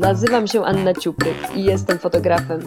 [0.00, 2.60] Nazywam się Anna Ciupryk i jestem fotografem.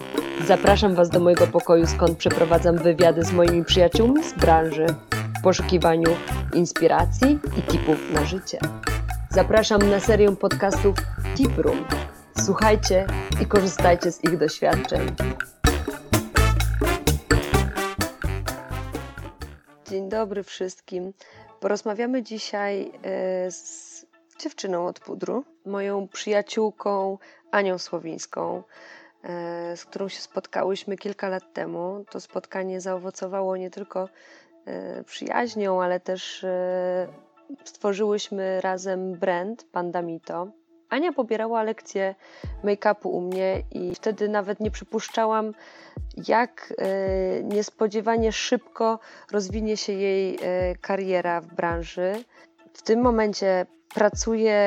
[0.47, 4.86] Zapraszam Was do mojego pokoju, skąd przeprowadzam wywiady z moimi przyjaciółmi z branży
[5.39, 6.09] w poszukiwaniu
[6.54, 8.59] inspiracji i tipów na życie.
[9.29, 10.96] Zapraszam na serię podcastów
[11.36, 11.86] Tip Room.
[12.46, 13.07] Słuchajcie
[13.41, 15.02] i korzystajcie z ich doświadczeń.
[19.89, 21.13] Dzień dobry wszystkim.
[21.59, 23.93] Porozmawiamy dzisiaj e, z
[24.39, 27.18] dziewczyną od pudru, moją przyjaciółką
[27.51, 28.64] Anią Słowińską,
[29.23, 32.06] e, z którą się spotkałyśmy kilka lat temu.
[32.09, 34.09] To spotkanie zaowocowało nie tylko
[34.66, 36.45] e, przyjaźnią, ale też
[37.64, 40.47] stworzyłyśmy razem brand Pandamito.
[40.94, 42.16] Ania pobierała lekcje
[42.64, 45.53] make-upu u mnie i wtedy nawet nie przypuszczałam,
[46.28, 49.00] jak e, niespodziewanie szybko
[49.31, 52.23] rozwinie się jej e, kariera w branży.
[52.73, 54.59] W tym momencie pracuje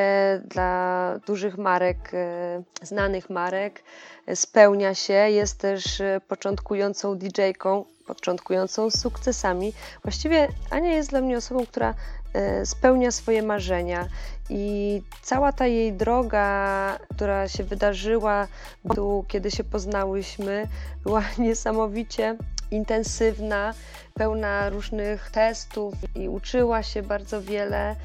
[0.44, 3.82] dla dużych marek, e, znanych marek,
[4.34, 9.72] spełnia się, jest też początkującą DJ-ką, początkującą sukcesami.
[10.02, 11.94] Właściwie Ania jest dla mnie osobą, która
[12.64, 14.08] spełnia swoje marzenia
[14.50, 18.48] i cała ta jej droga, która się wydarzyła,
[19.28, 20.68] kiedy się poznałyśmy,
[21.02, 22.36] była niesamowicie
[22.70, 23.74] intensywna,
[24.14, 27.96] pełna różnych testów i uczyła się bardzo wiele.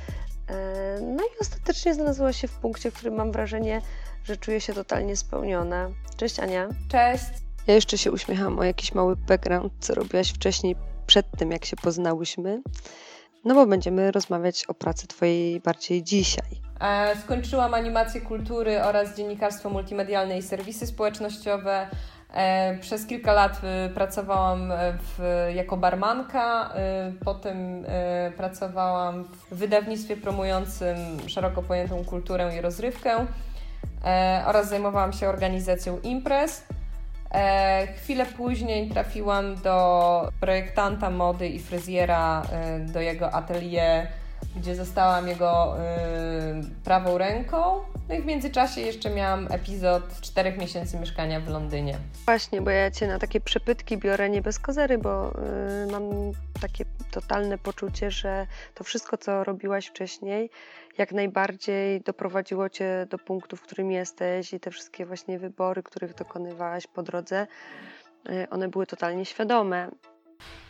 [0.47, 3.81] E, no i ostatecznie znalazła się w punkcie, w którym mam wrażenie,
[4.23, 5.89] że czuję się totalnie spełniona.
[6.17, 6.69] Cześć Ania.
[6.89, 7.23] Cześć.
[7.67, 10.75] Ja jeszcze się uśmiecham o jakiś mały background, co robiłaś wcześniej,
[11.07, 12.61] przed tym jak się poznałyśmy.
[13.45, 16.61] No bo będziemy rozmawiać o pracy Twojej bardziej dzisiaj.
[16.81, 21.87] E, skończyłam animację kultury oraz dziennikarstwo multimedialne i serwisy społecznościowe.
[22.33, 26.73] E, przez kilka lat e, pracowałam w, jako barmanka,
[27.25, 27.85] potem
[28.37, 33.25] pracowałam w wydawnictwie promującym szeroko pojętą kulturę i rozrywkę
[34.45, 36.63] oraz zajmowałam się organizacją imprez.
[37.33, 44.07] E, chwilę później trafiłam do projektanta mody i fryzjera, e, do jego atelier,
[44.55, 47.57] gdzie zostałam jego e, prawą ręką.
[48.09, 51.97] No i w międzyczasie jeszcze miałam epizod czterech miesięcy mieszkania w Londynie.
[52.25, 55.33] Właśnie, bo ja Cię na takie przepytki biorę nie bez kozery, bo
[55.91, 56.03] mam
[56.61, 60.49] takie totalne poczucie, że to wszystko, co robiłaś wcześniej,
[60.97, 66.15] jak najbardziej doprowadziło cię do punktu, w którym jesteś i te wszystkie właśnie wybory, których
[66.15, 67.47] dokonywałaś po drodze,
[68.29, 69.91] y, one były totalnie świadome.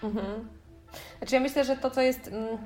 [0.03, 0.49] Mhm.
[1.17, 2.57] Znaczy ja myślę, że to, co jest mm,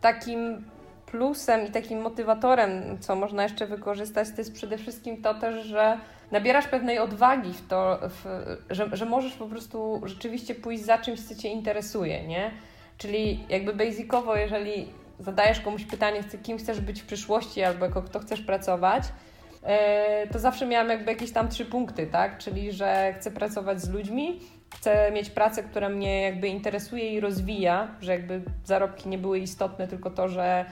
[0.00, 0.64] takim
[1.12, 5.98] plusem i takim motywatorem, co można jeszcze wykorzystać, to jest przede wszystkim to też, że
[6.30, 8.24] nabierasz pewnej odwagi w to, w,
[8.70, 12.50] że, że możesz po prostu rzeczywiście pójść za czymś, co Cię interesuje, nie?
[12.98, 18.18] Czyli jakby basicowo, jeżeli zadajesz komuś pytanie, kim chcesz być w przyszłości albo jako kto
[18.18, 19.04] chcesz pracować,
[19.62, 22.38] e, to zawsze miałam jakby jakieś tam trzy punkty, tak?
[22.38, 24.40] Czyli, że chcę pracować z ludźmi,
[24.76, 29.88] chcę mieć pracę, która mnie jakby interesuje i rozwija, że jakby zarobki nie były istotne,
[29.88, 30.64] tylko to, że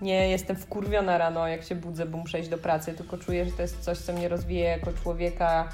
[0.00, 3.52] nie jestem wkurwiona rano, jak się budzę, bo muszę iść do pracy, tylko czuję, że
[3.52, 5.68] to jest coś, co mnie rozwija jako człowieka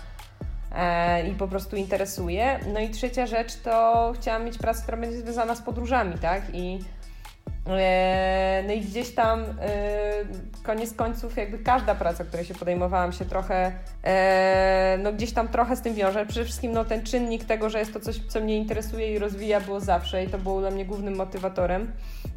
[0.72, 2.60] e, i po prostu interesuje.
[2.72, 6.42] No i trzecia rzecz to chciałam mieć pracę, która będzie związana z podróżami, tak?
[6.52, 6.78] I
[8.66, 9.44] no i gdzieś tam e,
[10.62, 13.72] koniec końców jakby każda praca, której się podejmowałam się trochę,
[14.04, 16.26] e, no gdzieś tam trochę z tym wiąże.
[16.26, 19.60] Przede wszystkim no ten czynnik tego, że jest to coś, co mnie interesuje i rozwija
[19.60, 21.92] było zawsze i to było dla mnie głównym motywatorem.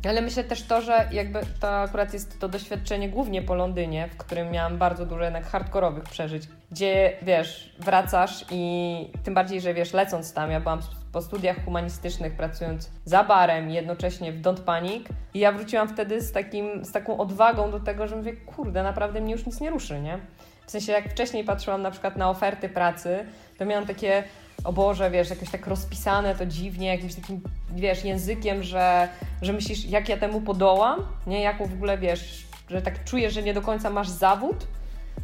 [0.10, 4.18] Ale myślę też to, że jakby to akurat jest to doświadczenie głównie po Londynie, w
[4.18, 9.94] którym miałam bardzo dużo jednak hardkorowych przeżyć, gdzie wiesz, wracasz i tym bardziej, że wiesz,
[9.94, 10.80] lecąc tam, ja byłam
[11.12, 15.08] po studiach humanistycznych, pracując za barem, jednocześnie w Don't Panic.
[15.34, 19.22] I ja wróciłam wtedy z, takim, z taką odwagą do tego, że mówię, kurde, naprawdę
[19.22, 20.20] mnie już nic nie ruszy, nie?
[20.66, 23.26] W sensie, jak wcześniej patrzyłam na przykład na oferty pracy,
[23.58, 24.24] to miałam takie,
[24.64, 27.42] o Boże, wiesz, jakoś tak rozpisane to dziwnie, jakimś takim,
[27.76, 29.08] wiesz, językiem, że,
[29.42, 31.42] że myślisz, jak ja temu podołam, nie?
[31.42, 34.68] Jaką w ogóle, wiesz, że tak czujesz, że nie do końca masz zawód,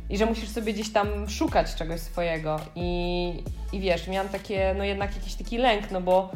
[0.09, 2.59] i że musisz sobie gdzieś tam szukać czegoś swojego.
[2.75, 3.43] I,
[3.73, 6.31] i wiesz, miałam takie, no jednak jakiś taki lęk, no bo,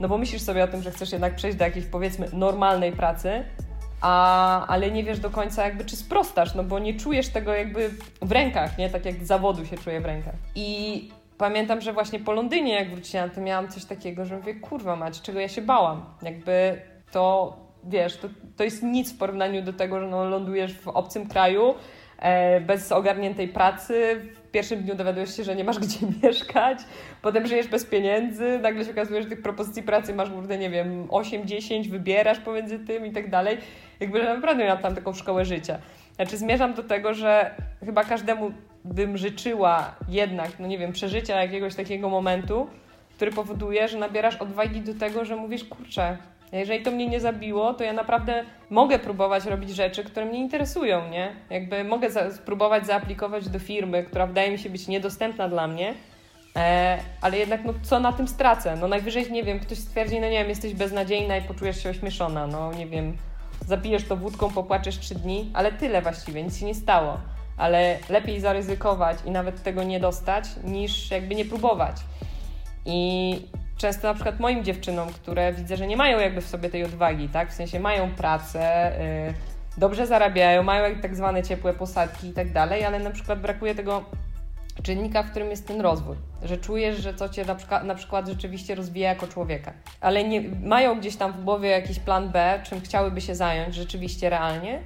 [0.00, 3.44] no bo myślisz sobie o tym, że chcesz jednak przejść do jakiejś powiedzmy normalnej pracy,
[4.00, 7.90] a, ale nie wiesz do końca jakby czy sprostasz, no bo nie czujesz tego jakby
[8.22, 8.90] w rękach, nie?
[8.90, 10.34] Tak jak zawodu się czuje w rękach.
[10.54, 11.08] I
[11.38, 15.20] pamiętam, że właśnie po Londynie jak wróciłam, to miałam coś takiego, że mówię, kurwa mać,
[15.20, 16.04] czego ja się bałam.
[16.22, 16.82] Jakby
[17.12, 21.28] to, wiesz, to, to jest nic w porównaniu do tego, że no, lądujesz w obcym
[21.28, 21.74] kraju,
[22.20, 24.22] E, bez ogarniętej pracy.
[24.50, 26.78] W pierwszym dniu dowiadujesz się, że nie masz gdzie mieszkać,
[27.22, 31.06] potem żyjesz bez pieniędzy, nagle się okazuje, że tych propozycji pracy masz, kurde, nie wiem,
[31.10, 33.58] 8, 10, wybierasz pomiędzy tym i tak dalej.
[34.00, 35.78] Jakby naprawdę miałam tam taką szkołę życia.
[36.16, 37.54] Znaczy zmierzam do tego, że
[37.84, 38.52] chyba każdemu
[38.84, 42.66] bym życzyła jednak, no nie wiem, przeżycia jakiegoś takiego momentu,
[43.16, 46.16] który powoduje, że nabierasz odwagi do tego, że mówisz, kurczę,
[46.52, 51.08] jeżeli to mnie nie zabiło, to ja naprawdę mogę próbować robić rzeczy, które mnie interesują,
[51.08, 51.36] nie?
[51.50, 55.94] Jakby mogę za spróbować zaaplikować do firmy, która wydaje mi się być niedostępna dla mnie,
[56.56, 58.76] e, ale jednak no, co na tym stracę?
[58.76, 62.46] No najwyżej, nie wiem, ktoś stwierdzi, no nie wiem, jesteś beznadziejna i poczujesz się ośmieszona,
[62.46, 63.16] no nie wiem,
[63.66, 67.18] zapijesz to wódką, popłaczesz trzy dni, ale tyle właściwie, nic się nie stało.
[67.56, 71.96] Ale lepiej zaryzykować i nawet tego nie dostać, niż jakby nie próbować.
[72.86, 73.34] I
[73.80, 77.28] często na przykład moim dziewczynom, które widzę, że nie mają jakby w sobie tej odwagi,
[77.28, 77.50] tak?
[77.50, 78.92] W sensie mają pracę,
[79.26, 79.34] yy,
[79.78, 84.04] dobrze zarabiają, mają tak zwane ciepłe posadki i tak dalej, ale na przykład brakuje tego
[84.82, 86.16] czynnika, w którym jest ten rozwój.
[86.42, 89.72] Że czujesz, że co cię na przykład, na przykład rzeczywiście rozwija jako człowieka.
[90.00, 94.30] Ale nie, mają gdzieś tam w głowie jakiś plan B, czym chciałyby się zająć rzeczywiście
[94.30, 94.82] realnie,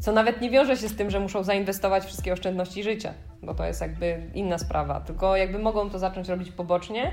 [0.00, 3.64] co nawet nie wiąże się z tym, że muszą zainwestować wszystkie oszczędności życia, bo to
[3.66, 5.00] jest jakby inna sprawa.
[5.00, 7.12] Tylko jakby mogą to zacząć robić pobocznie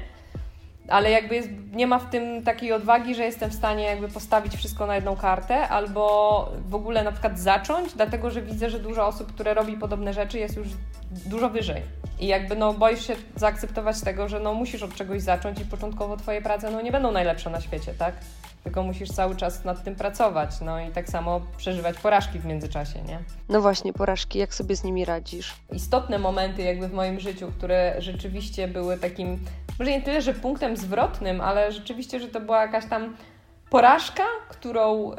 [0.88, 4.56] ale jakby jest, nie ma w tym takiej odwagi, że jestem w stanie jakby postawić
[4.56, 9.07] wszystko na jedną kartę, albo w ogóle na przykład zacząć, dlatego że widzę, że dużo
[9.07, 10.68] osób, które robi podobne rzeczy, jest już
[11.25, 11.81] dużo wyżej.
[12.19, 16.18] I jakby no boisz się zaakceptować tego, że no musisz od czegoś zacząć i początkowo
[16.18, 18.16] twoje prace no nie będą najlepsze na świecie, tak?
[18.68, 23.02] Tylko musisz cały czas nad tym pracować, no i tak samo przeżywać porażki w międzyczasie,
[23.02, 23.19] nie?
[23.50, 25.56] No właśnie, porażki, jak sobie z nimi radzisz?
[25.72, 29.40] Istotne momenty jakby w moim życiu, które rzeczywiście były takim,
[29.80, 33.16] może nie tyle, że punktem zwrotnym, ale rzeczywiście, że to była jakaś tam
[33.69, 35.16] porażka, którą y,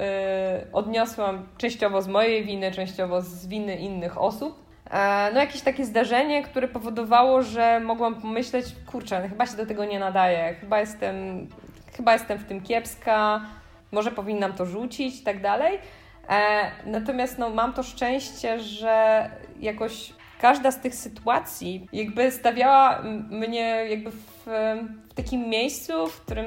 [0.73, 4.65] odniosłam częściowo z mojej winy, częściowo z winy innych osób.
[4.91, 9.85] E, no jakieś takie zdarzenie, które powodowało, że mogłam pomyśleć, kurczę, chyba się do tego
[9.85, 11.47] nie nadaje, chyba jestem
[11.99, 13.41] chyba jestem w tym kiepska,
[13.93, 15.79] może powinnam to rzucić i tak dalej.
[16.29, 19.31] E, natomiast no, mam to szczęście, że
[19.61, 24.47] jakoś każda z tych sytuacji jakby stawiała mnie jakby w,
[25.11, 26.47] w takim miejscu, w którym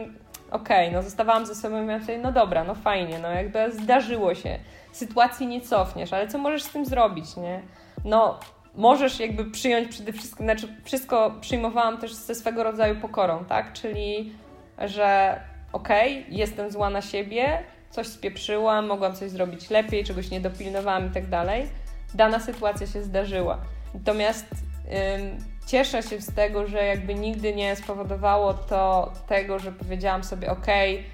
[0.52, 4.36] okej, okay, no zostawałam ze sobą i miałam no dobra, no fajnie, no jakby zdarzyło
[4.36, 4.60] się.
[4.92, 7.62] Sytuacji nie cofniesz, ale co możesz z tym zrobić, nie?
[8.06, 8.40] No
[8.76, 13.74] możesz jakby przyjąć przede wszystkim, znaczy wszystko przyjmowałam też ze swego rodzaju pokorą, tak?
[13.74, 14.34] Czyli
[14.78, 15.40] że
[15.72, 21.08] okej, okay, jestem zła na siebie, coś spieprzyłam, mogłam coś zrobić lepiej, czegoś nie dopilnowałam
[21.08, 21.68] i tak dalej.
[22.14, 23.58] Dana sytuacja się zdarzyła.
[23.94, 25.38] Natomiast ym,
[25.68, 30.96] cieszę się z tego, że jakby nigdy nie spowodowało to tego, że powiedziałam sobie, okej,
[30.96, 31.10] okay,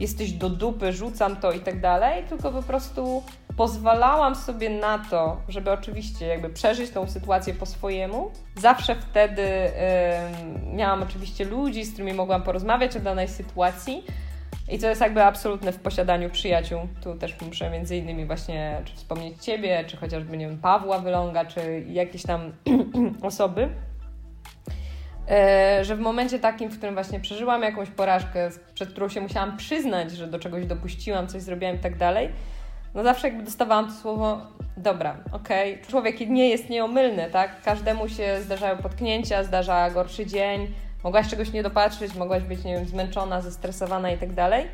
[0.00, 3.22] jesteś do dupy, rzucam to i tak dalej, tylko po prostu
[3.56, 8.30] pozwalałam sobie na to, żeby oczywiście jakby przeżyć tą sytuację po swojemu.
[8.56, 14.04] Zawsze wtedy yy, miałam oczywiście ludzi, z którymi mogłam porozmawiać o danej sytuacji.
[14.70, 16.80] I co jest jakby absolutne w posiadaniu przyjaciół.
[17.02, 21.44] Tu też muszę między innymi właśnie czy wspomnieć Ciebie, czy chociażby, nie wiem, Pawła Wyląga,
[21.44, 22.52] czy jakieś tam
[23.22, 23.68] osoby.
[25.30, 29.56] E, że w momencie takim, w którym właśnie przeżyłam jakąś porażkę, przed którą się musiałam
[29.56, 32.28] przyznać, że do czegoś dopuściłam, coś zrobiłam i tak dalej,
[32.94, 34.40] no zawsze jakby dostawałam to słowo,
[34.76, 35.86] dobra, okej, okay.
[35.86, 37.62] człowiek nie jest nieomylny, tak?
[37.62, 40.74] Każdemu się zdarzają potknięcia, zdarza gorszy dzień,
[41.04, 44.68] mogłaś czegoś nie dopatrzyć, mogłaś być, nie wiem, zmęczona, zestresowana i tak dalej,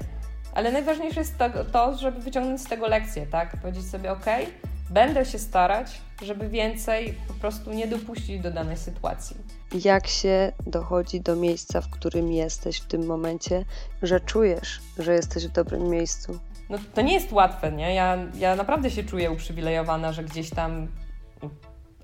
[0.54, 3.56] ale najważniejsze jest to, to, żeby wyciągnąć z tego lekcję, tak?
[3.56, 8.76] Powiedzieć sobie, okej, okay, będę się starać, żeby więcej po prostu nie dopuścić do danej
[8.76, 9.36] sytuacji.
[9.84, 13.64] Jak się dochodzi do miejsca, w którym jesteś w tym momencie,
[14.02, 16.40] że czujesz, że jesteś w dobrym miejscu?
[16.68, 17.94] no to nie jest łatwe, nie?
[17.94, 20.88] Ja, ja naprawdę się czuję uprzywilejowana, że gdzieś tam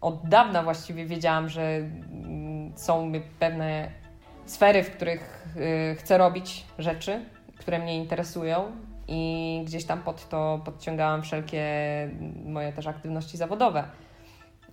[0.00, 3.90] od dawna właściwie wiedziałam, że mm, są pewne
[4.46, 5.46] sfery, w których
[5.92, 7.24] y, chcę robić rzeczy,
[7.56, 8.72] które mnie interesują
[9.12, 11.64] i gdzieś tam pod to podciągałam wszelkie
[12.44, 13.84] moje też aktywności zawodowe.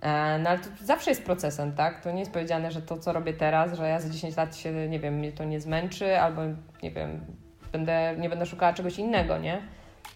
[0.00, 2.02] E, no ale to zawsze jest procesem, tak?
[2.02, 4.88] To nie jest powiedziane, że to, co robię teraz, że ja za 10 lat się,
[4.88, 6.42] nie wiem, mnie to nie zmęczy, albo
[6.82, 7.20] nie wiem,
[7.72, 9.62] będę, nie będę szukała czegoś innego, nie?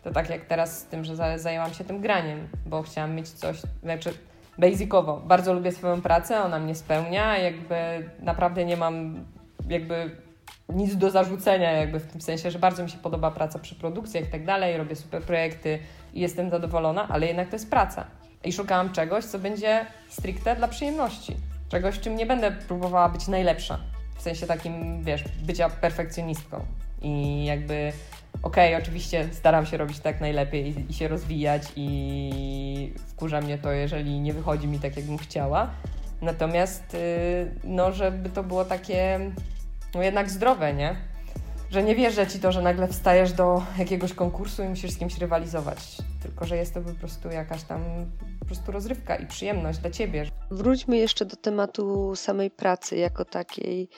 [0.04, 3.62] To tak jak teraz z tym, że zajęłam się tym graniem, bo chciałam mieć coś,
[3.82, 4.14] znaczy
[4.58, 5.16] basicowo.
[5.16, 7.74] Bardzo lubię swoją pracę, ona mnie spełnia, jakby
[8.20, 9.24] naprawdę nie mam
[9.68, 10.23] jakby
[10.68, 14.24] nic do zarzucenia jakby w tym sensie, że bardzo mi się podoba praca przy produkcjach
[14.24, 15.78] i tak dalej, robię super projekty
[16.14, 18.06] i jestem zadowolona, ale jednak to jest praca.
[18.44, 21.36] I szukałam czegoś, co będzie stricte dla przyjemności.
[21.68, 23.78] Czegoś, czym nie będę próbowała być najlepsza.
[24.16, 26.64] W sensie takim, wiesz, bycia perfekcjonistką.
[27.02, 27.92] I jakby
[28.42, 33.58] okej, okay, oczywiście staram się robić tak najlepiej i, i się rozwijać i wkurza mnie
[33.58, 35.70] to, jeżeli nie wychodzi mi tak, jakbym chciała.
[36.22, 39.20] Natomiast, yy, no, żeby to było takie,
[39.94, 40.96] no jednak zdrowe, nie?
[41.70, 45.18] Że nie wierzę ci to, że nagle wstajesz do jakiegoś konkursu i musisz z kimś
[45.18, 45.78] rywalizować.
[46.22, 47.80] Tylko, że jest to po prostu jakaś tam
[48.40, 50.26] po prostu rozrywka i przyjemność dla ciebie.
[50.50, 53.88] Wróćmy jeszcze do tematu samej pracy jako takiej.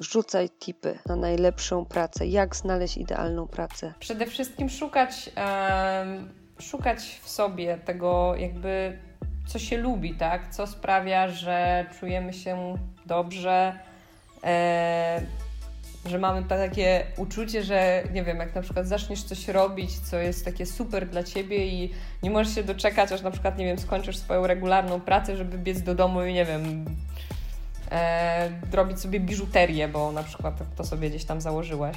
[0.00, 2.26] Rzucaj tipy na najlepszą pracę.
[2.26, 3.94] Jak znaleźć idealną pracę?
[4.00, 5.30] Przede wszystkim szukać,
[6.58, 8.98] szukać w sobie tego jakby
[9.46, 10.54] co się lubi, tak?
[10.54, 12.74] Co sprawia, że czujemy się
[13.06, 13.78] dobrze,
[14.44, 15.22] e,
[16.04, 20.44] że mamy takie uczucie, że nie wiem, jak na przykład zaczniesz coś robić, co jest
[20.44, 21.90] takie super dla ciebie i
[22.22, 25.82] nie możesz się doczekać, aż na przykład, nie wiem, skończysz swoją regularną pracę, żeby biec
[25.82, 26.84] do domu i nie wiem,
[27.90, 31.96] e, robić sobie biżuterię, bo na przykład to sobie gdzieś tam założyłaś.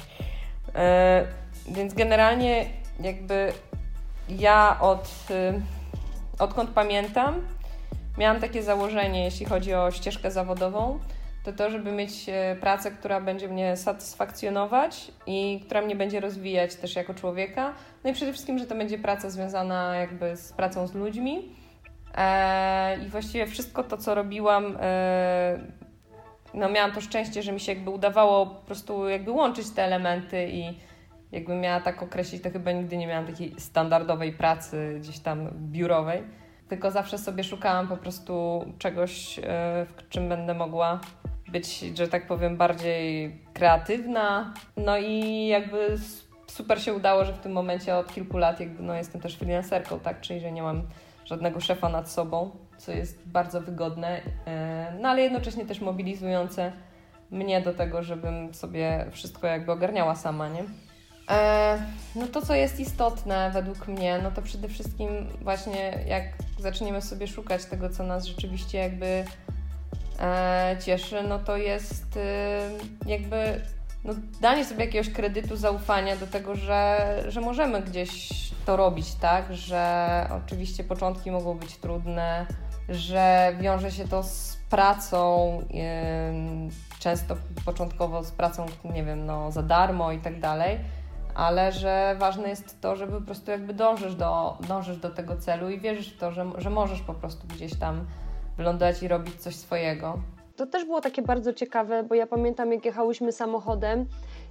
[0.74, 1.24] E,
[1.68, 2.66] więc generalnie
[3.00, 3.52] jakby
[4.28, 5.60] ja od, y,
[6.38, 7.34] odkąd pamiętam,
[8.18, 10.98] miałam takie założenie, jeśli chodzi o ścieżkę zawodową,
[11.46, 16.74] to to, żeby mieć e, pracę, która będzie mnie satysfakcjonować i która mnie będzie rozwijać
[16.74, 17.74] też jako człowieka.
[18.04, 21.48] No i przede wszystkim, że to będzie praca związana jakby z pracą z ludźmi.
[22.14, 25.58] E, I właściwie wszystko to, co robiłam, e,
[26.54, 30.48] no miałam to szczęście, że mi się jakby udawało po prostu jakby łączyć te elementy
[30.48, 30.78] i
[31.32, 36.22] jakbym miała tak określić, to chyba nigdy nie miałam takiej standardowej pracy gdzieś tam biurowej
[36.68, 39.40] tylko zawsze sobie szukałam po prostu czegoś,
[39.86, 41.00] w czym będę mogła
[41.48, 44.54] być, że tak powiem, bardziej kreatywna.
[44.76, 45.96] No i jakby
[46.46, 50.00] super się udało, że w tym momencie od kilku lat jakby no jestem też freelancerką,
[50.00, 50.82] tak, czyli że nie mam
[51.24, 56.72] żadnego szefa nad sobą, co jest bardzo wygodne, e, no ale jednocześnie też mobilizujące
[57.30, 60.64] mnie do tego, żebym sobie wszystko jakby ogarniała sama, nie?
[61.30, 61.78] E,
[62.16, 65.08] no to, co jest istotne według mnie, no to przede wszystkim
[65.40, 66.24] właśnie jak
[66.58, 69.24] zaczniemy sobie szukać tego, co nas rzeczywiście jakby
[70.84, 72.70] cieszy, no to jest e,
[73.06, 73.60] jakby
[74.04, 78.30] no, danie sobie jakiegoś kredytu zaufania do tego, że, że możemy gdzieś
[78.66, 79.54] to robić, tak?
[79.54, 82.46] Że oczywiście początki mogą być trudne,
[82.88, 85.62] że wiąże się to z pracą,
[87.00, 90.78] często początkowo z pracą, nie wiem, no, za darmo i tak dalej,
[91.34, 95.70] ale że ważne jest to, żeby po prostu jakby dążysz do, dążysz do tego celu
[95.70, 98.06] i wierzysz w to, że, że możesz po prostu gdzieś tam
[98.56, 100.18] wylądować i robić coś swojego.
[100.56, 104.06] To też było takie bardzo ciekawe, bo ja pamiętam, jak jechałyśmy samochodem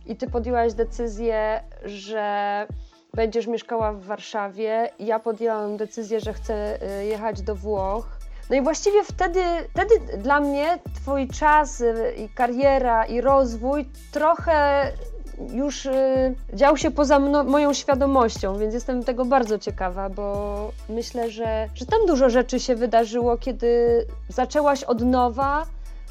[0.06, 2.68] i ty podjęłaś decyzję, że
[3.14, 4.90] będziesz mieszkała w Warszawie.
[5.00, 8.08] Ja podjęłam decyzję, że chcę y, jechać do Włoch.
[8.50, 14.88] No i właściwie wtedy, wtedy dla mnie Twój czas y, i kariera i rozwój trochę
[15.54, 21.32] już y, dział się poza mno, moją świadomością, więc jestem tego bardzo ciekawa, bo myślę,
[21.32, 25.65] że, że tam dużo rzeczy się wydarzyło, kiedy zaczęłaś od nowa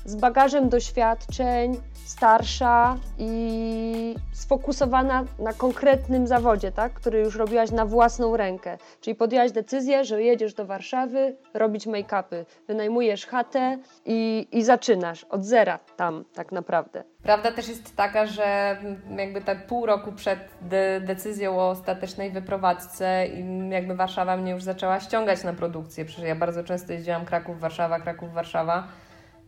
[0.04, 6.92] z bagażem doświadczeń, starsza i sfokusowana na konkretnym zawodzie, tak?
[6.92, 8.78] który już robiłaś na własną rękę.
[9.00, 15.44] Czyli podjęłaś decyzję, że jedziesz do Warszawy robić make-upy, wynajmujesz chatę i, i zaczynasz od
[15.44, 17.04] zera tam tak naprawdę.
[17.22, 18.76] Prawda też jest taka, że
[19.16, 23.26] jakby te pół roku przed de decyzją o ostatecznej wyprowadzce
[23.70, 26.04] jakby Warszawa mnie już zaczęła ściągać na produkcję.
[26.04, 28.88] Przecież ja bardzo często jeździłam Kraków, Warszawa, Kraków, Warszawa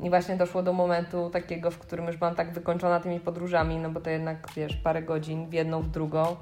[0.00, 3.90] i właśnie doszło do momentu takiego, w którym już byłam tak wykończona tymi podróżami, no
[3.90, 6.36] bo to jednak, wiesz, parę godzin w jedną, w drugą,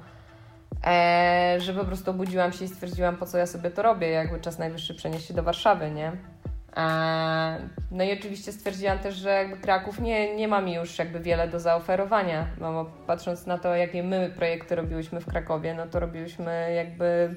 [0.85, 4.39] e, że po prostu obudziłam się i stwierdziłam, po co ja sobie to robię, jakby
[4.39, 6.11] czas najwyższy przenieść się do Warszawy, nie?
[6.77, 7.59] E,
[7.91, 11.47] no i oczywiście stwierdziłam też, że jakby Kraków nie, nie ma mi już jakby wiele
[11.47, 16.73] do zaoferowania, bo patrząc na to, jakie my projekty robiłyśmy w Krakowie, no to robiłyśmy
[16.75, 17.35] jakby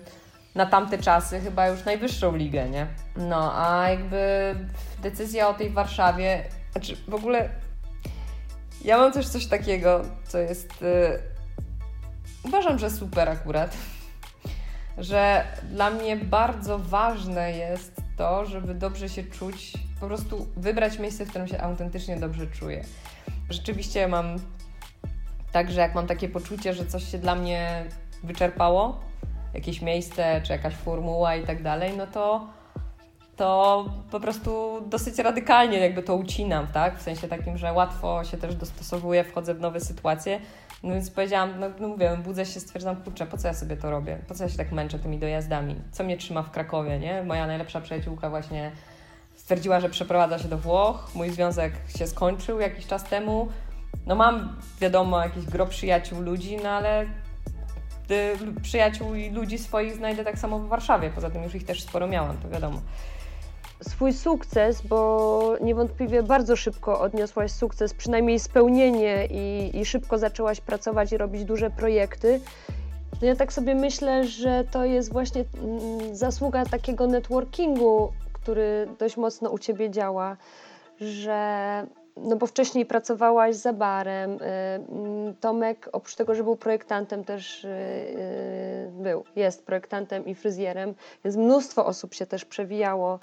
[0.54, 2.86] na tamte czasy chyba już najwyższą ligę, nie?
[3.16, 4.54] No, a jakby
[5.02, 7.48] decyzja o tej Warszawie, znaczy w ogóle
[8.84, 11.18] ja mam też coś takiego, co jest yy,
[12.44, 13.76] uważam, że super akurat,
[14.98, 21.26] że dla mnie bardzo ważne jest to, żeby dobrze się czuć, po prostu wybrać miejsce,
[21.26, 22.84] w którym się autentycznie dobrze czuję.
[23.50, 24.36] Rzeczywiście mam
[25.52, 27.84] tak, że jak mam takie poczucie, że coś się dla mnie
[28.22, 29.00] wyczerpało,
[29.54, 32.46] jakieś miejsce, czy jakaś formuła i tak dalej, no to,
[33.36, 36.98] to po prostu dosyć radykalnie jakby to ucinam, tak?
[36.98, 40.40] W sensie takim, że łatwo się też dostosowuję, wchodzę w nowe sytuacje.
[40.82, 43.90] No więc powiedziałam, no, no mówię, budzę się, stwierdzam, kurczę, po co ja sobie to
[43.90, 44.18] robię?
[44.28, 45.76] Po co ja się tak męczę tymi dojazdami?
[45.92, 47.22] Co mnie trzyma w Krakowie, nie?
[47.22, 48.72] Moja najlepsza przyjaciółka właśnie
[49.36, 51.10] stwierdziła, że przeprowadza się do Włoch.
[51.14, 53.48] Mój związek się skończył jakiś czas temu.
[54.06, 57.06] No mam, wiadomo, jakiś gro przyjaciół, ludzi, no ale
[58.62, 61.10] przyjaciół i ludzi swoich znajdę tak samo w Warszawie.
[61.14, 62.80] Poza tym już ich też sporo miałam, to wiadomo.
[63.80, 71.12] Swój sukces, bo niewątpliwie bardzo szybko odniosłaś sukces, przynajmniej spełnienie i, i szybko zaczęłaś pracować
[71.12, 72.40] i robić duże projekty.
[73.22, 79.16] No ja tak sobie myślę, że to jest właśnie mm, zasługa takiego networkingu, który dość
[79.16, 80.36] mocno u Ciebie działa,
[81.00, 81.86] że
[82.22, 84.32] no bo wcześniej pracowałaś za barem.
[84.32, 90.34] Y, mm, Tomek, oprócz tego, że był projektantem, też y, y, był, jest projektantem i
[90.34, 90.94] fryzjerem,
[91.24, 93.18] więc mnóstwo osób się też przewijało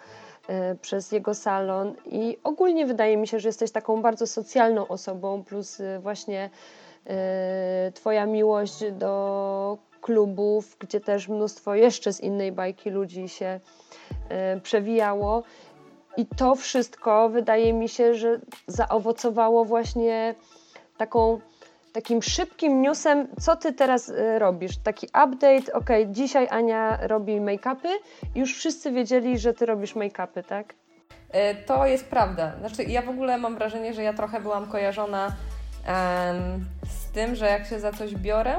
[0.82, 5.82] przez jego salon i ogólnie wydaje mi się, że jesteś taką bardzo socjalną osobą, plus
[6.00, 6.50] właśnie
[7.94, 13.60] Twoja miłość do klubów, gdzie też mnóstwo jeszcze z innej bajki ludzi się
[14.64, 15.44] przewijało.
[16.18, 20.36] I to wszystko wydaje mi się, że zaowocowało właśnie
[20.98, 21.40] taką,
[21.94, 24.78] takim szybkim newsem, co ty teraz y, robisz.
[24.78, 27.90] Taki update, ok, dzisiaj Ania robi make-upy
[28.36, 30.74] już wszyscy wiedzieli, że ty robisz make-upy, tak?
[31.32, 32.52] E, to jest prawda.
[32.60, 37.46] Znaczy, ja w ogóle mam wrażenie, że ja trochę byłam kojarzona um, z tym, że
[37.46, 38.56] jak się za coś biorę,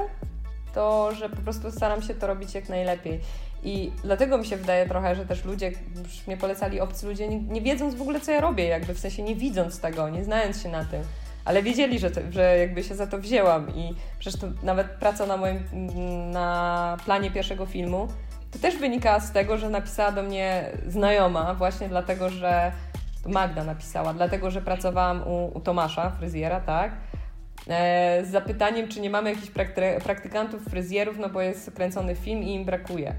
[0.75, 3.21] to że po prostu staram się to robić jak najlepiej.
[3.67, 5.73] I dlatego mi się wydaje trochę, że też ludzie,
[6.05, 8.99] już mnie polecali obcy ludzie, nie, nie wiedząc w ogóle, co ja robię, jakby w
[8.99, 11.03] sensie nie widząc tego, nie znając się na tym,
[11.45, 15.37] ale wiedzieli, że, że jakby się za to wzięłam i przecież to nawet praca na
[15.37, 15.59] moim,
[16.33, 18.09] na planie pierwszego filmu,
[18.51, 22.73] to też wynika z tego, że napisała do mnie znajoma, właśnie dlatego, że
[23.27, 26.93] Magda napisała, dlatego, że pracowałam u, u Tomasza, fryzjera, tak?
[27.69, 32.43] E, z zapytaniem, czy nie mamy jakichś prakty praktykantów, fryzjerów, no bo jest kręcony film
[32.43, 33.15] i im brakuje.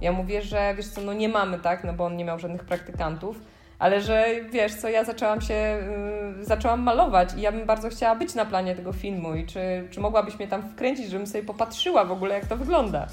[0.00, 2.64] Ja mówię, że wiesz co, no nie mamy, tak, no bo on nie miał żadnych
[2.64, 3.40] praktykantów,
[3.78, 8.14] ale że wiesz co, ja zaczęłam się, yy, zaczęłam malować i ja bym bardzo chciała
[8.14, 12.04] być na planie tego filmu i czy, czy mogłabyś mnie tam wkręcić, żebym sobie popatrzyła
[12.04, 13.06] w ogóle, jak to wygląda.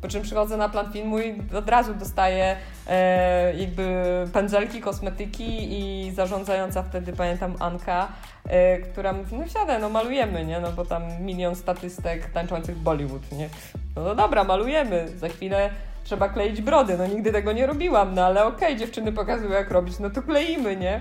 [0.00, 2.56] Po czym przychodzę na plan filmu i od razu dostaję
[2.88, 8.08] e, jakby pędzelki, kosmetyki i zarządzająca wtedy, pamiętam, Anka,
[8.48, 10.60] e, która mówi, no siadę, no malujemy, nie?
[10.60, 13.48] No bo tam milion statystek tańczących Bollywood, nie?
[13.96, 15.08] No, no dobra, malujemy.
[15.16, 15.70] Za chwilę
[16.08, 16.98] trzeba kleić brody.
[16.98, 20.22] No nigdy tego nie robiłam, no ale okej, okay, dziewczyny pokazują jak robić, no to
[20.22, 21.00] kleimy, nie?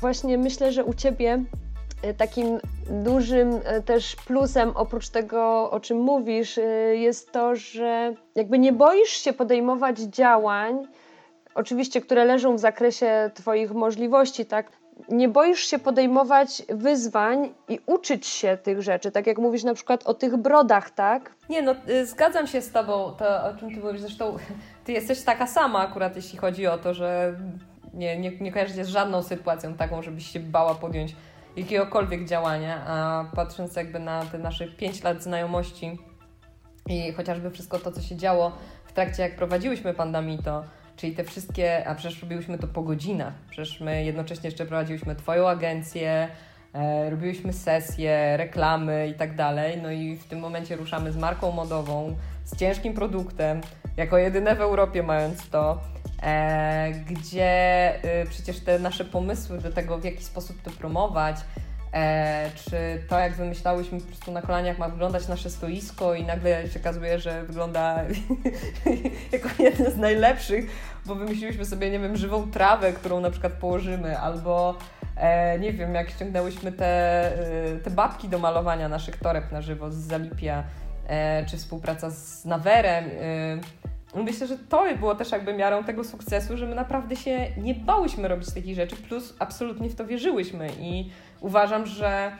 [0.00, 1.44] Właśnie myślę, że u Ciebie
[2.02, 2.58] e, takim
[2.90, 6.62] dużym e, też plusem, oprócz tego, o czym mówisz, e,
[6.96, 10.86] jest to, że jakby nie boisz się podejmować działań,
[11.54, 14.77] oczywiście, które leżą w zakresie Twoich możliwości, tak?
[15.08, 20.06] Nie boisz się podejmować wyzwań i uczyć się tych rzeczy, tak jak mówisz na przykład
[20.06, 21.34] o tych brodach, tak?
[21.48, 24.36] Nie, no y, zgadzam się z Tobą, to o czym Ty mówisz, zresztą
[24.84, 27.34] Ty jesteś taka sama akurat, jeśli chodzi o to, że
[27.94, 31.16] nie, nie, nie kojarzysz się z żadną sytuacją taką, żebyś się bała podjąć
[31.56, 35.98] jakiegokolwiek działania, a patrząc jakby na te nasze 5 lat znajomości
[36.86, 38.52] i chociażby wszystko to, co się działo
[38.84, 40.64] w trakcie, jak prowadziłyśmy Pandamito,
[40.98, 43.34] Czyli te wszystkie, a przecież robiłyśmy to po godzinach.
[43.50, 46.28] Przecież my jednocześnie jeszcze prowadziłyśmy Twoją agencję,
[46.74, 49.78] e, robiłyśmy sesje, reklamy i tak dalej.
[49.82, 53.60] No i w tym momencie ruszamy z marką modową, z ciężkim produktem,
[53.96, 55.80] jako jedyne w Europie mając to,
[56.22, 61.36] e, gdzie e, przecież te nasze pomysły do tego, w jaki sposób to promować,
[61.92, 66.68] E, czy to, jak wymyślałyśmy po prostu na kolaniach ma wyglądać nasze stoisko i nagle
[66.68, 68.04] się okazuje, że wygląda
[69.32, 70.70] jako jedno z najlepszych,
[71.06, 74.78] bo wymyśliłyśmy sobie, nie wiem, żywą trawę, którą na przykład położymy, albo
[75.16, 79.90] e, nie wiem, jak ściągnęłyśmy te, e, te babki do malowania naszych toreb na żywo
[79.90, 80.64] z Zalipia,
[81.06, 83.04] e, czy współpraca z Nawerem.
[84.14, 87.74] E, myślę, że to było też jakby miarą tego sukcesu, że my naprawdę się nie
[87.74, 90.68] bałyśmy robić takich rzeczy, plus absolutnie w to wierzyłyśmy.
[90.80, 92.32] I uważam, że,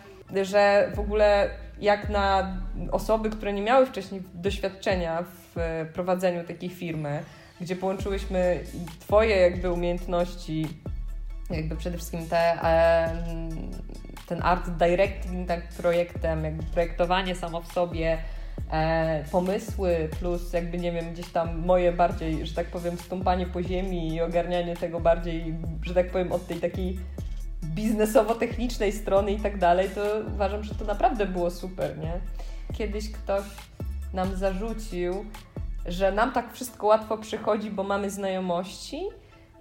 [0.42, 1.50] że w ogóle
[1.81, 2.57] jak na
[2.92, 7.22] osoby, które nie miały wcześniej doświadczenia w prowadzeniu takiej firmy,
[7.61, 8.61] gdzie połączyłyśmy
[9.00, 10.68] Twoje jakby umiejętności,
[11.50, 12.59] jakby przede wszystkim te,
[14.26, 18.18] ten art directing tak projektem, jakby projektowanie samo w sobie,
[18.70, 23.62] e, pomysły, plus jakby nie wiem, gdzieś tam moje bardziej, że tak powiem, stąpanie po
[23.62, 26.98] ziemi i ogarnianie tego bardziej, że tak powiem, od tej takiej
[27.64, 30.00] biznesowo-technicznej strony i tak dalej, to
[30.34, 32.20] uważam, że to naprawdę było super, nie?
[32.74, 33.44] Kiedyś ktoś
[34.12, 35.24] nam zarzucił,
[35.86, 39.02] że nam tak wszystko łatwo przychodzi, bo mamy znajomości.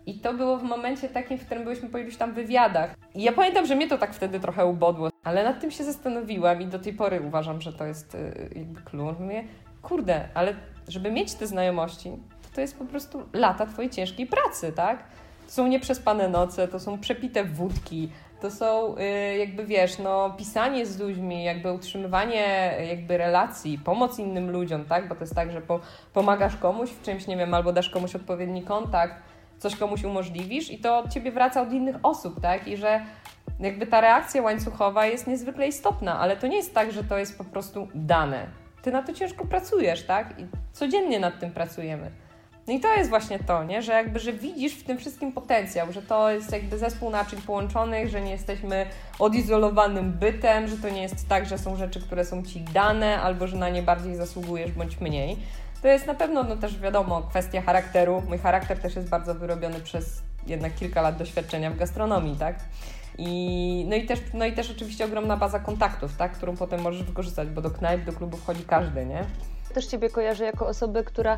[0.05, 2.95] I to było w momencie takim, w którym byliśmy po iluś tam wywiadach.
[3.15, 6.61] I ja pamiętam, że mnie to tak wtedy trochę ubodło, ale nad tym się zastanowiłam
[6.61, 9.19] i do tej pory uważam, że to jest y, jakby klucz.
[9.19, 9.43] Mówię,
[9.81, 10.53] kurde, ale
[10.87, 12.11] żeby mieć te znajomości,
[12.41, 15.03] to to jest po prostu lata twojej ciężkiej pracy, tak?
[15.45, 18.09] To są nieprzespane noce, to są przepite wódki,
[18.41, 24.51] to są y, jakby wiesz, no pisanie z ludźmi, jakby utrzymywanie jakby relacji, pomoc innym
[24.51, 25.07] ludziom, tak?
[25.07, 25.79] Bo to jest tak, że po,
[26.13, 29.15] pomagasz komuś w czymś, nie wiem, albo dasz komuś odpowiedni kontakt,
[29.59, 32.67] coś komuś umożliwisz i to od ciebie wraca od innych osób, tak?
[32.67, 33.01] I że
[33.59, 37.37] jakby ta reakcja łańcuchowa jest niezwykle istotna, ale to nie jest tak, że to jest
[37.37, 38.47] po prostu dane
[38.87, 40.39] ty na to ciężko pracujesz, tak?
[40.39, 42.11] I codziennie nad tym pracujemy.
[42.67, 43.81] No i to jest właśnie to, nie?
[43.81, 48.09] że jakby, że widzisz w tym wszystkim potencjał, że to jest jakby zespół naczyń połączonych,
[48.09, 48.85] że nie jesteśmy
[49.19, 53.47] odizolowanym bytem, że to nie jest tak, że są rzeczy, które są ci dane, albo
[53.47, 55.37] że na nie bardziej zasługujesz bądź mniej.
[55.81, 58.23] To jest na pewno no też wiadomo kwestia charakteru.
[58.27, 62.55] Mój charakter też jest bardzo wyrobiony przez jednak kilka lat doświadczenia w gastronomii, tak?
[63.17, 66.31] I, no, i też, no i też oczywiście ogromna baza kontaktów, tak?
[66.31, 69.25] którą potem możesz wykorzystać, bo do knajp, do klubów chodzi każdy, nie?
[69.73, 71.37] Też Ciebie kojarzę jako osobę, która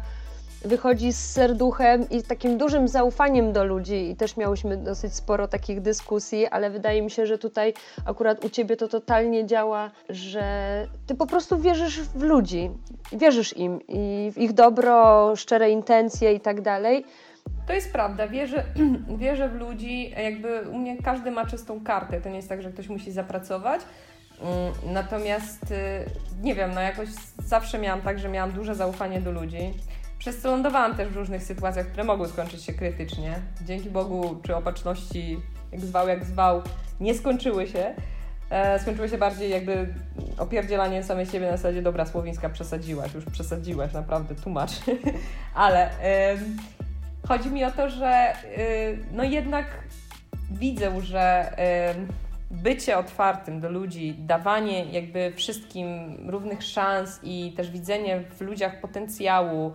[0.61, 5.81] wychodzi z serduchem i takim dużym zaufaniem do ludzi i też miałyśmy dosyć sporo takich
[5.81, 7.73] dyskusji, ale wydaje mi się, że tutaj
[8.05, 12.71] akurat u Ciebie to totalnie działa, że Ty po prostu wierzysz w ludzi,
[13.11, 17.05] wierzysz im i w ich dobro, szczere intencje i tak dalej.
[17.67, 18.63] To jest prawda, wierzę,
[19.17, 22.71] wierzę w ludzi, jakby u mnie każdy ma czystą kartę, to nie jest tak, że
[22.71, 23.81] ktoś musi zapracować,
[24.41, 26.05] mm, Natomiast y,
[26.41, 29.73] nie wiem, no jakoś zawsze miałam tak, że miałam duże zaufanie do ludzi.
[30.19, 33.35] Przez co lądowałam też w różnych sytuacjach, które mogły skończyć się krytycznie.
[33.65, 35.38] Dzięki Bogu, czy opatrzności,
[35.71, 36.62] jak zwał, jak zwał,
[36.99, 37.95] nie skończyły się.
[38.49, 39.93] E, skończyły się bardziej jakby
[40.38, 44.71] opierdzielaniem samej siebie na zasadzie, dobra, Słowińska, przesadziłaś, już przesadziłaś, naprawdę, tłumacz.
[45.53, 46.38] Ale e,
[47.29, 48.33] chodzi mi o to, że e,
[49.11, 49.65] no jednak
[50.51, 51.53] widzę, że
[52.51, 59.73] bycie otwartym do ludzi, dawanie jakby wszystkim równych szans i też widzenie w ludziach potencjału,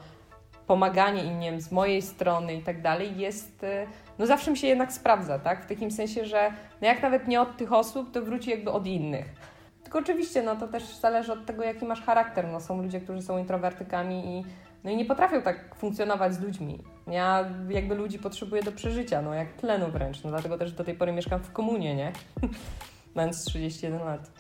[0.67, 3.87] pomaganie im, nie wiem, z mojej strony i tak dalej jest, y,
[4.19, 5.65] no zawsze mi się jednak sprawdza, tak?
[5.65, 8.87] W takim sensie, że no jak nawet nie od tych osób, to wróci jakby od
[8.87, 9.35] innych.
[9.83, 12.49] Tylko oczywiście, no to też zależy od tego, jaki masz charakter.
[12.49, 14.45] No są ludzie, którzy są introwertykami i,
[14.85, 16.79] no i nie potrafią tak funkcjonować z ludźmi.
[17.07, 20.25] Ja jakby ludzi potrzebuję do przeżycia, no jak tlenu wręcz.
[20.25, 22.13] No dlatego też do tej pory mieszkam w komunie, nie?
[23.15, 24.31] Mając 31 lat.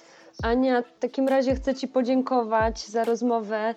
[0.42, 3.74] Ania, w takim razie chcę Ci podziękować za rozmowę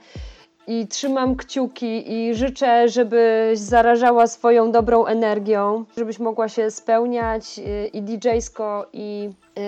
[0.68, 7.88] i trzymam kciuki i życzę, żebyś zarażała swoją dobrą energią, żebyś mogła się spełniać y,
[7.88, 9.62] i DJ-sko, i y,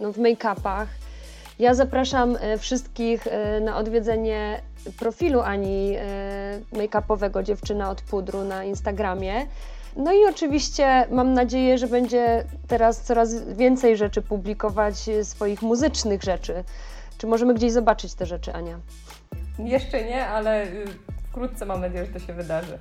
[0.00, 0.86] no, w make-upach.
[1.60, 3.26] Ja zapraszam y, wszystkich
[3.60, 4.62] na odwiedzenie
[4.98, 5.96] profilu Ani
[6.72, 9.46] make-upowego Dziewczyna od Pudru na Instagramie.
[9.96, 16.64] No i oczywiście mam nadzieję, że będzie teraz coraz więcej rzeczy publikować, swoich muzycznych rzeczy.
[17.18, 18.78] Czy możemy gdzieś zobaczyć te rzeczy, Ania?
[19.58, 20.84] Jeszcze nie, ale y,
[21.30, 22.78] wkrótce mam nadzieję, że to się wydarzy.